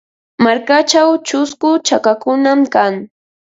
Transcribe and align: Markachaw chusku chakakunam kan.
Markachaw 0.43 1.09
chusku 1.27 1.69
chakakunam 1.87 2.59
kan. 2.73 2.93